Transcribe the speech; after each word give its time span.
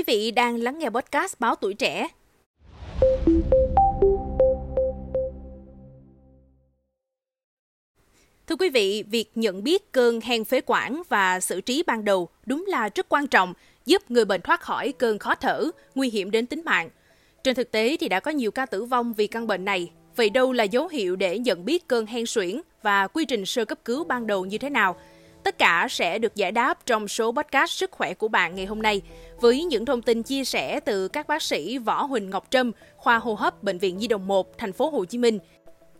quý 0.00 0.04
vị 0.06 0.30
đang 0.30 0.56
lắng 0.56 0.78
nghe 0.78 0.88
podcast 0.90 1.40
Báo 1.40 1.54
Tuổi 1.54 1.74
Trẻ. 1.74 2.08
Thưa 8.46 8.56
quý 8.58 8.70
vị, 8.70 9.04
việc 9.06 9.30
nhận 9.34 9.64
biết 9.64 9.92
cơn 9.92 10.20
hen 10.20 10.44
phế 10.44 10.60
quản 10.66 11.02
và 11.08 11.40
xử 11.40 11.60
trí 11.60 11.82
ban 11.86 12.04
đầu 12.04 12.28
đúng 12.46 12.64
là 12.68 12.88
rất 12.94 13.06
quan 13.08 13.26
trọng, 13.26 13.54
giúp 13.86 14.10
người 14.10 14.24
bệnh 14.24 14.40
thoát 14.40 14.60
khỏi 14.60 14.92
cơn 14.92 15.18
khó 15.18 15.34
thở, 15.34 15.64
nguy 15.94 16.10
hiểm 16.10 16.30
đến 16.30 16.46
tính 16.46 16.62
mạng. 16.64 16.90
Trên 17.44 17.54
thực 17.54 17.70
tế 17.70 17.96
thì 18.00 18.08
đã 18.08 18.20
có 18.20 18.30
nhiều 18.30 18.50
ca 18.50 18.66
tử 18.66 18.84
vong 18.84 19.12
vì 19.12 19.26
căn 19.26 19.46
bệnh 19.46 19.64
này. 19.64 19.90
Vậy 20.16 20.30
đâu 20.30 20.52
là 20.52 20.64
dấu 20.64 20.88
hiệu 20.88 21.16
để 21.16 21.38
nhận 21.38 21.64
biết 21.64 21.88
cơn 21.88 22.06
hen 22.06 22.26
suyễn 22.26 22.60
và 22.82 23.06
quy 23.06 23.24
trình 23.24 23.46
sơ 23.46 23.64
cấp 23.64 23.78
cứu 23.84 24.04
ban 24.04 24.26
đầu 24.26 24.44
như 24.44 24.58
thế 24.58 24.70
nào? 24.70 24.96
Tất 25.44 25.58
cả 25.58 25.86
sẽ 25.90 26.18
được 26.18 26.34
giải 26.34 26.52
đáp 26.52 26.86
trong 26.86 27.08
số 27.08 27.32
podcast 27.32 27.70
Sức 27.70 27.90
khỏe 27.90 28.14
của 28.14 28.28
bạn 28.28 28.54
ngày 28.54 28.66
hôm 28.66 28.82
nay 28.82 29.02
với 29.40 29.64
những 29.64 29.84
thông 29.84 30.02
tin 30.02 30.22
chia 30.22 30.44
sẻ 30.44 30.80
từ 30.80 31.08
các 31.08 31.28
bác 31.28 31.42
sĩ 31.42 31.78
Võ 31.78 32.04
Huỳnh 32.04 32.30
Ngọc 32.30 32.46
Trâm, 32.50 32.72
khoa 32.96 33.18
hô 33.18 33.34
hấp 33.34 33.62
Bệnh 33.62 33.78
viện 33.78 33.98
Di 33.98 34.06
đồng 34.06 34.26
1, 34.26 34.58
thành 34.58 34.72
phố 34.72 34.90
Hồ 34.90 35.04
Chí 35.04 35.18
Minh 35.18 35.38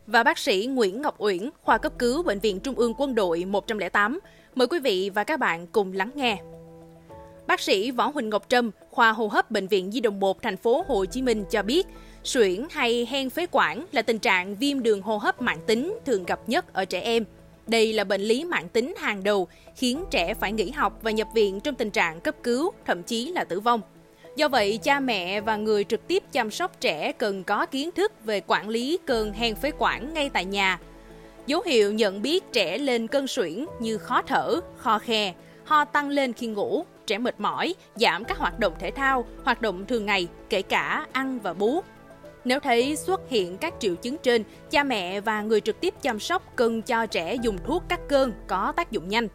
và 0.06 0.22
bác 0.22 0.38
sĩ 0.38 0.66
Nguyễn 0.70 1.02
Ngọc 1.02 1.14
Uyển, 1.18 1.50
khoa 1.62 1.78
cấp 1.78 1.92
cứu 1.98 2.22
Bệnh 2.22 2.38
viện 2.38 2.60
Trung 2.60 2.74
ương 2.74 2.94
Quân 2.98 3.14
đội 3.14 3.44
108. 3.44 4.20
Mời 4.54 4.66
quý 4.66 4.78
vị 4.78 5.10
và 5.14 5.24
các 5.24 5.40
bạn 5.40 5.66
cùng 5.66 5.92
lắng 5.92 6.10
nghe. 6.14 6.42
Bác 7.46 7.60
sĩ 7.60 7.90
Võ 7.90 8.08
Huỳnh 8.08 8.30
Ngọc 8.30 8.44
Trâm, 8.48 8.70
khoa 8.90 9.12
hô 9.12 9.26
hấp 9.26 9.50
Bệnh 9.50 9.66
viện 9.66 9.92
Di 9.92 10.00
đồng 10.00 10.20
1, 10.20 10.42
thành 10.42 10.56
phố 10.56 10.84
Hồ 10.88 11.04
Chí 11.04 11.22
Minh 11.22 11.44
cho 11.50 11.62
biết, 11.62 11.86
suyễn 12.24 12.66
hay 12.70 13.06
hen 13.10 13.30
phế 13.30 13.46
quản 13.50 13.86
là 13.92 14.02
tình 14.02 14.18
trạng 14.18 14.56
viêm 14.56 14.82
đường 14.82 15.02
hô 15.02 15.16
hấp 15.16 15.42
mạng 15.42 15.60
tính 15.66 15.98
thường 16.06 16.24
gặp 16.24 16.40
nhất 16.46 16.72
ở 16.72 16.84
trẻ 16.84 17.00
em– 17.00 17.24
đây 17.70 17.92
là 17.92 18.04
bệnh 18.04 18.20
lý 18.20 18.44
mạng 18.44 18.68
tính 18.68 18.94
hàng 18.98 19.24
đầu, 19.24 19.48
khiến 19.76 20.04
trẻ 20.10 20.34
phải 20.34 20.52
nghỉ 20.52 20.70
học 20.70 20.98
và 21.02 21.10
nhập 21.10 21.28
viện 21.34 21.60
trong 21.60 21.74
tình 21.74 21.90
trạng 21.90 22.20
cấp 22.20 22.34
cứu, 22.42 22.72
thậm 22.86 23.02
chí 23.02 23.32
là 23.32 23.44
tử 23.44 23.60
vong. 23.60 23.80
Do 24.36 24.48
vậy, 24.48 24.78
cha 24.82 25.00
mẹ 25.00 25.40
và 25.40 25.56
người 25.56 25.84
trực 25.84 26.06
tiếp 26.06 26.22
chăm 26.32 26.50
sóc 26.50 26.80
trẻ 26.80 27.12
cần 27.12 27.44
có 27.44 27.66
kiến 27.66 27.90
thức 27.90 28.12
về 28.24 28.40
quản 28.46 28.68
lý 28.68 28.98
cơn 29.06 29.32
hen 29.32 29.54
phế 29.54 29.70
quản 29.78 30.14
ngay 30.14 30.30
tại 30.32 30.44
nhà. 30.44 30.78
Dấu 31.46 31.62
hiệu 31.66 31.92
nhận 31.92 32.22
biết 32.22 32.52
trẻ 32.52 32.78
lên 32.78 33.06
cơn 33.06 33.26
suyễn 33.26 33.66
như 33.80 33.98
khó 33.98 34.22
thở, 34.22 34.60
kho 34.76 34.98
khe, 34.98 35.34
ho 35.64 35.84
tăng 35.84 36.08
lên 36.08 36.32
khi 36.32 36.46
ngủ, 36.46 36.84
trẻ 37.06 37.18
mệt 37.18 37.40
mỏi, 37.40 37.74
giảm 37.94 38.24
các 38.24 38.38
hoạt 38.38 38.58
động 38.58 38.72
thể 38.78 38.90
thao, 38.90 39.24
hoạt 39.44 39.62
động 39.62 39.86
thường 39.86 40.06
ngày, 40.06 40.28
kể 40.48 40.62
cả 40.62 41.06
ăn 41.12 41.38
và 41.38 41.54
bú. 41.54 41.80
Nếu 42.44 42.60
thấy 42.60 42.96
xuất 42.96 43.20
hiện 43.28 43.58
các 43.58 43.74
triệu 43.78 43.94
chứng 43.94 44.16
trên, 44.18 44.44
cha 44.70 44.84
mẹ 44.84 45.20
và 45.20 45.42
người 45.42 45.60
trực 45.60 45.80
tiếp 45.80 45.94
chăm 46.02 46.20
sóc 46.20 46.42
cần 46.56 46.82
cho 46.82 47.06
trẻ 47.06 47.34
dùng 47.34 47.58
thuốc 47.66 47.82
cắt 47.88 48.00
cơn 48.08 48.32
có 48.46 48.72
tác 48.76 48.90
dụng 48.90 49.08
nhanh. 49.08 49.28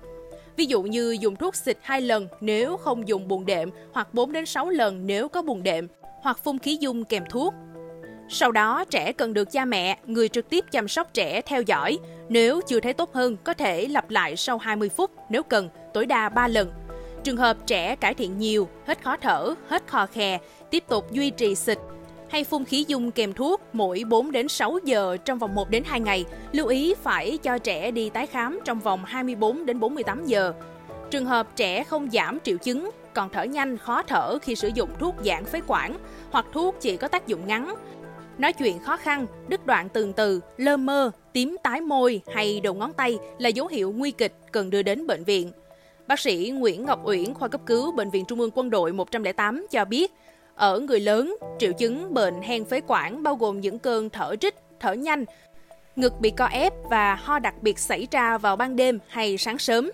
Ví 0.55 0.65
dụ 0.65 0.81
như 0.81 1.17
dùng 1.19 1.35
thuốc 1.35 1.55
xịt 1.55 1.77
2 1.81 2.01
lần 2.01 2.27
nếu 2.41 2.77
không 2.77 3.07
dùng 3.07 3.27
buồn 3.27 3.45
đệm 3.45 3.69
hoặc 3.91 4.13
4 4.13 4.31
đến 4.31 4.45
6 4.45 4.69
lần 4.69 5.07
nếu 5.07 5.29
có 5.29 5.41
buồn 5.41 5.63
đệm 5.63 5.87
hoặc 6.21 6.39
phun 6.43 6.59
khí 6.59 6.77
dung 6.81 7.03
kèm 7.03 7.23
thuốc. 7.29 7.53
Sau 8.29 8.51
đó, 8.51 8.85
trẻ 8.89 9.11
cần 9.11 9.33
được 9.33 9.51
cha 9.51 9.65
mẹ, 9.65 9.97
người 10.05 10.29
trực 10.29 10.49
tiếp 10.49 10.65
chăm 10.71 10.87
sóc 10.87 11.13
trẻ 11.13 11.41
theo 11.41 11.61
dõi. 11.61 11.97
Nếu 12.29 12.61
chưa 12.67 12.79
thấy 12.79 12.93
tốt 12.93 13.13
hơn, 13.13 13.37
có 13.43 13.53
thể 13.53 13.87
lặp 13.87 14.09
lại 14.09 14.35
sau 14.35 14.57
20 14.57 14.89
phút 14.89 15.11
nếu 15.29 15.43
cần, 15.43 15.69
tối 15.93 16.05
đa 16.05 16.29
3 16.29 16.47
lần. 16.47 16.71
Trường 17.23 17.37
hợp 17.37 17.57
trẻ 17.67 17.95
cải 17.95 18.13
thiện 18.13 18.39
nhiều, 18.39 18.67
hết 18.85 19.03
khó 19.03 19.17
thở, 19.17 19.55
hết 19.67 19.83
khò 19.87 20.05
khè, 20.05 20.39
tiếp 20.69 20.83
tục 20.87 21.11
duy 21.11 21.29
trì 21.29 21.55
xịt 21.55 21.77
hay 22.35 22.43
phun 22.43 22.65
khí 22.65 22.85
dung 22.87 23.11
kèm 23.11 23.33
thuốc 23.33 23.61
mỗi 23.73 24.03
4 24.07 24.31
đến 24.31 24.47
6 24.47 24.77
giờ 24.83 25.17
trong 25.25 25.39
vòng 25.39 25.55
1 25.55 25.69
đến 25.69 25.83
2 25.85 25.99
ngày. 25.99 26.25
Lưu 26.51 26.67
ý 26.67 26.93
phải 27.03 27.37
cho 27.37 27.57
trẻ 27.57 27.91
đi 27.91 28.09
tái 28.09 28.27
khám 28.27 28.59
trong 28.65 28.79
vòng 28.79 29.05
24 29.05 29.65
đến 29.65 29.79
48 29.79 30.25
giờ. 30.25 30.53
Trường 31.11 31.25
hợp 31.25 31.55
trẻ 31.55 31.83
không 31.83 32.09
giảm 32.11 32.39
triệu 32.43 32.57
chứng, 32.57 32.89
còn 33.13 33.29
thở 33.29 33.43
nhanh, 33.43 33.77
khó 33.77 34.03
thở 34.03 34.37
khi 34.41 34.55
sử 34.55 34.67
dụng 34.67 34.89
thuốc 34.99 35.15
giãn 35.25 35.45
phế 35.45 35.61
quản 35.67 35.97
hoặc 36.31 36.45
thuốc 36.53 36.75
chỉ 36.81 36.97
có 36.97 37.07
tác 37.07 37.27
dụng 37.27 37.47
ngắn, 37.47 37.75
nói 38.37 38.53
chuyện 38.53 38.79
khó 38.79 38.97
khăn, 38.97 39.25
đứt 39.47 39.65
đoạn 39.65 39.89
từng 39.89 40.13
từ, 40.13 40.39
lơ 40.57 40.77
mơ, 40.77 41.11
tím 41.33 41.57
tái 41.63 41.81
môi 41.81 42.21
hay 42.33 42.59
đầu 42.59 42.73
ngón 42.73 42.93
tay 42.93 43.17
là 43.39 43.49
dấu 43.49 43.67
hiệu 43.67 43.93
nguy 43.95 44.11
kịch 44.11 44.33
cần 44.51 44.69
đưa 44.69 44.81
đến 44.81 45.07
bệnh 45.07 45.23
viện. 45.23 45.51
Bác 46.07 46.19
sĩ 46.19 46.51
Nguyễn 46.55 46.85
Ngọc 46.85 47.05
Uyển, 47.05 47.33
khoa 47.33 47.47
cấp 47.47 47.61
cứu 47.65 47.91
Bệnh 47.91 48.09
viện 48.09 48.25
Trung 48.27 48.39
ương 48.39 48.51
Quân 48.55 48.69
đội 48.69 48.93
108 48.93 49.67
cho 49.71 49.85
biết, 49.85 50.11
ở 50.55 50.79
người 50.79 50.99
lớn, 50.99 51.35
triệu 51.59 51.73
chứng 51.73 52.13
bệnh 52.13 52.41
hen 52.41 52.65
phế 52.65 52.81
quản 52.87 53.23
bao 53.23 53.35
gồm 53.35 53.59
những 53.59 53.79
cơn 53.79 54.09
thở 54.09 54.35
rít, 54.41 54.55
thở 54.79 54.93
nhanh, 54.93 55.25
ngực 55.95 56.13
bị 56.19 56.29
co 56.29 56.45
ép 56.45 56.73
và 56.89 57.15
ho 57.15 57.39
đặc 57.39 57.55
biệt 57.61 57.79
xảy 57.79 58.07
ra 58.11 58.37
vào 58.37 58.55
ban 58.55 58.75
đêm 58.75 58.99
hay 59.07 59.37
sáng 59.37 59.57
sớm. 59.57 59.91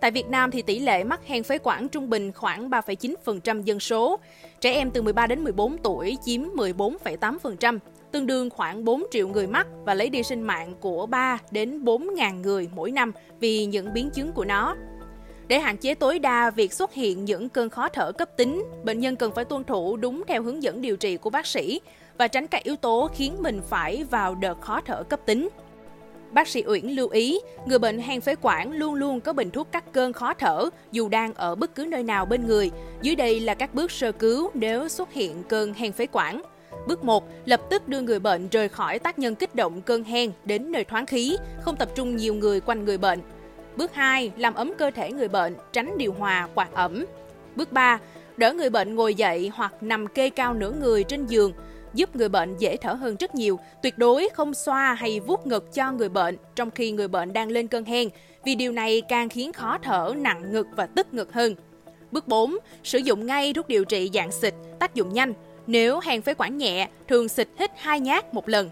Tại 0.00 0.10
Việt 0.10 0.28
Nam 0.28 0.50
thì 0.50 0.62
tỷ 0.62 0.78
lệ 0.78 1.04
mắc 1.04 1.20
hen 1.26 1.42
phế 1.42 1.58
quản 1.62 1.88
trung 1.88 2.10
bình 2.10 2.32
khoảng 2.32 2.70
3,9% 2.70 3.62
dân 3.62 3.80
số. 3.80 4.18
Trẻ 4.60 4.72
em 4.72 4.90
từ 4.90 5.02
13 5.02 5.26
đến 5.26 5.44
14 5.44 5.78
tuổi 5.78 6.18
chiếm 6.24 6.42
14,8%, 6.42 7.78
tương 8.12 8.26
đương 8.26 8.50
khoảng 8.50 8.84
4 8.84 9.02
triệu 9.10 9.28
người 9.28 9.46
mắc 9.46 9.66
và 9.84 9.94
lấy 9.94 10.08
đi 10.08 10.22
sinh 10.22 10.42
mạng 10.42 10.74
của 10.80 11.06
3 11.06 11.38
đến 11.50 11.84
4 11.84 12.14
ngàn 12.14 12.42
người 12.42 12.68
mỗi 12.74 12.90
năm 12.90 13.12
vì 13.40 13.66
những 13.66 13.92
biến 13.92 14.10
chứng 14.10 14.32
của 14.32 14.44
nó. 14.44 14.76
Để 15.48 15.58
hạn 15.58 15.76
chế 15.76 15.94
tối 15.94 16.18
đa 16.18 16.50
việc 16.50 16.72
xuất 16.72 16.92
hiện 16.92 17.24
những 17.24 17.48
cơn 17.48 17.70
khó 17.70 17.88
thở 17.88 18.12
cấp 18.12 18.36
tính, 18.36 18.64
bệnh 18.84 19.00
nhân 19.00 19.16
cần 19.16 19.32
phải 19.34 19.44
tuân 19.44 19.64
thủ 19.64 19.96
đúng 19.96 20.22
theo 20.28 20.42
hướng 20.42 20.62
dẫn 20.62 20.80
điều 20.80 20.96
trị 20.96 21.16
của 21.16 21.30
bác 21.30 21.46
sĩ 21.46 21.80
và 22.18 22.28
tránh 22.28 22.46
các 22.46 22.62
yếu 22.64 22.76
tố 22.76 23.10
khiến 23.14 23.36
mình 23.40 23.60
phải 23.68 24.04
vào 24.10 24.34
đợt 24.34 24.60
khó 24.60 24.80
thở 24.80 25.02
cấp 25.02 25.20
tính. 25.26 25.48
Bác 26.30 26.48
sĩ 26.48 26.64
Uyển 26.66 26.86
lưu 26.86 27.08
ý, 27.08 27.40
người 27.66 27.78
bệnh 27.78 27.98
hen 27.98 28.20
phế 28.20 28.34
quản 28.42 28.72
luôn 28.72 28.94
luôn 28.94 29.20
có 29.20 29.32
bình 29.32 29.50
thuốc 29.50 29.72
cắt 29.72 29.92
cơn 29.92 30.12
khó 30.12 30.34
thở 30.34 30.70
dù 30.92 31.08
đang 31.08 31.34
ở 31.34 31.54
bất 31.54 31.74
cứ 31.74 31.84
nơi 31.84 32.02
nào 32.02 32.26
bên 32.26 32.46
người. 32.46 32.70
Dưới 33.02 33.16
đây 33.16 33.40
là 33.40 33.54
các 33.54 33.74
bước 33.74 33.90
sơ 33.90 34.12
cứu 34.12 34.50
nếu 34.54 34.88
xuất 34.88 35.12
hiện 35.12 35.42
cơn 35.48 35.74
hen 35.74 35.92
phế 35.92 36.06
quản. 36.12 36.42
Bước 36.86 37.04
1, 37.04 37.24
lập 37.44 37.60
tức 37.70 37.88
đưa 37.88 38.00
người 38.00 38.18
bệnh 38.18 38.48
rời 38.48 38.68
khỏi 38.68 38.98
tác 38.98 39.18
nhân 39.18 39.34
kích 39.34 39.54
động 39.54 39.82
cơn 39.82 40.04
hen 40.04 40.32
đến 40.44 40.72
nơi 40.72 40.84
thoáng 40.84 41.06
khí, 41.06 41.36
không 41.60 41.76
tập 41.76 41.88
trung 41.94 42.16
nhiều 42.16 42.34
người 42.34 42.60
quanh 42.60 42.84
người 42.84 42.98
bệnh. 42.98 43.20
Bước 43.76 43.94
2, 43.94 44.32
làm 44.36 44.54
ấm 44.54 44.72
cơ 44.78 44.90
thể 44.90 45.12
người 45.12 45.28
bệnh, 45.28 45.56
tránh 45.72 45.98
điều 45.98 46.12
hòa, 46.12 46.48
quạt 46.54 46.72
ẩm. 46.72 47.04
Bước 47.56 47.72
3, 47.72 47.98
đỡ 48.36 48.52
người 48.52 48.70
bệnh 48.70 48.94
ngồi 48.94 49.14
dậy 49.14 49.50
hoặc 49.54 49.82
nằm 49.82 50.06
kê 50.06 50.30
cao 50.30 50.54
nửa 50.54 50.72
người 50.72 51.04
trên 51.04 51.26
giường, 51.26 51.52
giúp 51.94 52.16
người 52.16 52.28
bệnh 52.28 52.56
dễ 52.58 52.76
thở 52.76 52.92
hơn 52.92 53.16
rất 53.20 53.34
nhiều. 53.34 53.58
Tuyệt 53.82 53.98
đối 53.98 54.28
không 54.34 54.54
xoa 54.54 54.94
hay 54.94 55.20
vuốt 55.20 55.46
ngực 55.46 55.74
cho 55.74 55.92
người 55.92 56.08
bệnh 56.08 56.36
trong 56.54 56.70
khi 56.70 56.90
người 56.90 57.08
bệnh 57.08 57.32
đang 57.32 57.50
lên 57.50 57.68
cơn 57.68 57.84
hen, 57.84 58.08
vì 58.44 58.54
điều 58.54 58.72
này 58.72 59.02
càng 59.08 59.28
khiến 59.28 59.52
khó 59.52 59.78
thở, 59.82 60.14
nặng 60.16 60.52
ngực 60.52 60.66
và 60.76 60.86
tức 60.86 61.14
ngực 61.14 61.32
hơn. 61.32 61.54
Bước 62.12 62.28
4, 62.28 62.56
sử 62.84 62.98
dụng 62.98 63.26
ngay 63.26 63.52
thuốc 63.52 63.68
điều 63.68 63.84
trị 63.84 64.10
dạng 64.14 64.32
xịt, 64.32 64.54
tác 64.78 64.94
dụng 64.94 65.12
nhanh. 65.12 65.32
Nếu 65.66 66.00
hen 66.00 66.22
phế 66.22 66.34
quản 66.34 66.58
nhẹ, 66.58 66.88
thường 67.08 67.28
xịt 67.28 67.48
hít 67.58 67.70
hai 67.76 68.00
nhát 68.00 68.34
một 68.34 68.48
lần. 68.48 68.70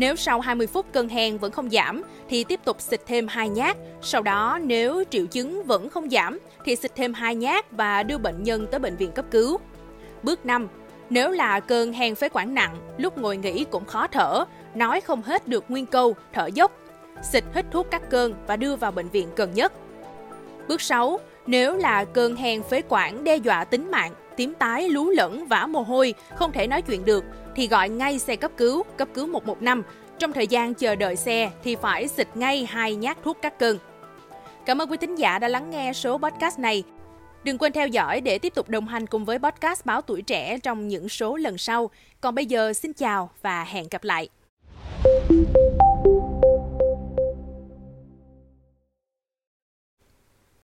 Nếu 0.00 0.16
sau 0.16 0.40
20 0.40 0.66
phút 0.66 0.86
cơn 0.92 1.08
hen 1.08 1.38
vẫn 1.38 1.52
không 1.52 1.70
giảm 1.70 2.02
thì 2.28 2.44
tiếp 2.44 2.60
tục 2.64 2.80
xịt 2.80 3.00
thêm 3.06 3.28
2 3.28 3.48
nhát. 3.48 3.76
Sau 4.02 4.22
đó 4.22 4.58
nếu 4.62 5.04
triệu 5.10 5.26
chứng 5.26 5.62
vẫn 5.62 5.90
không 5.90 6.10
giảm 6.10 6.38
thì 6.64 6.76
xịt 6.76 6.94
thêm 6.96 7.14
2 7.14 7.34
nhát 7.34 7.72
và 7.72 8.02
đưa 8.02 8.18
bệnh 8.18 8.42
nhân 8.42 8.66
tới 8.70 8.80
bệnh 8.80 8.96
viện 8.96 9.12
cấp 9.12 9.24
cứu. 9.30 9.58
Bước 10.22 10.46
5. 10.46 10.68
Nếu 11.10 11.30
là 11.30 11.60
cơn 11.60 11.92
hen 11.92 12.14
phế 12.14 12.28
quản 12.28 12.54
nặng, 12.54 12.76
lúc 12.98 13.18
ngồi 13.18 13.36
nghỉ 13.36 13.64
cũng 13.64 13.84
khó 13.84 14.06
thở, 14.06 14.44
nói 14.74 15.00
không 15.00 15.22
hết 15.22 15.48
được 15.48 15.64
nguyên 15.68 15.86
câu, 15.86 16.14
thở 16.32 16.46
dốc, 16.46 16.72
xịt 17.32 17.44
hít 17.54 17.66
thuốc 17.70 17.90
cắt 17.90 18.10
cơn 18.10 18.34
và 18.46 18.56
đưa 18.56 18.76
vào 18.76 18.90
bệnh 18.90 19.08
viện 19.08 19.28
gần 19.36 19.54
nhất. 19.54 19.72
Bước 20.68 20.80
6. 20.80 21.20
Nếu 21.46 21.76
là 21.76 22.04
cơn 22.04 22.36
hen 22.36 22.62
phế 22.62 22.82
quản 22.88 23.24
đe 23.24 23.36
dọa 23.36 23.64
tính 23.64 23.90
mạng, 23.90 24.12
tím 24.40 24.54
tái, 24.54 24.88
lú 24.88 25.10
lẫn, 25.10 25.46
vã 25.48 25.66
mồ 25.66 25.82
hôi, 25.82 26.14
không 26.34 26.52
thể 26.52 26.66
nói 26.66 26.82
chuyện 26.82 27.04
được, 27.04 27.24
thì 27.56 27.68
gọi 27.68 27.88
ngay 27.88 28.18
xe 28.18 28.36
cấp 28.36 28.50
cứu, 28.56 28.82
cấp 28.96 29.08
cứu 29.14 29.26
115. 29.26 29.82
Trong 30.18 30.32
thời 30.32 30.46
gian 30.46 30.74
chờ 30.74 30.94
đợi 30.94 31.16
xe 31.16 31.50
thì 31.62 31.76
phải 31.76 32.08
xịt 32.08 32.28
ngay 32.34 32.66
hai 32.70 32.94
nhát 32.94 33.22
thuốc 33.22 33.38
cắt 33.42 33.58
cơn. 33.58 33.78
Cảm 34.66 34.78
ơn 34.78 34.90
quý 34.90 34.96
thính 34.96 35.14
giả 35.14 35.38
đã 35.38 35.48
lắng 35.48 35.70
nghe 35.70 35.92
số 35.92 36.18
podcast 36.18 36.58
này. 36.58 36.82
Đừng 37.44 37.58
quên 37.58 37.72
theo 37.72 37.88
dõi 37.88 38.20
để 38.20 38.38
tiếp 38.38 38.54
tục 38.54 38.68
đồng 38.68 38.86
hành 38.86 39.06
cùng 39.06 39.24
với 39.24 39.38
podcast 39.38 39.84
Báo 39.84 40.00
Tuổi 40.00 40.22
Trẻ 40.22 40.58
trong 40.58 40.88
những 40.88 41.08
số 41.08 41.36
lần 41.36 41.58
sau. 41.58 41.90
Còn 42.20 42.34
bây 42.34 42.46
giờ 42.46 42.72
xin 42.72 42.92
chào 42.92 43.30
và 43.42 43.64
hẹn 43.64 43.86
gặp 43.90 44.04
lại. 44.04 44.28